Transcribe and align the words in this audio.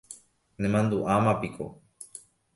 Nemandu'ámapiko 0.61 1.67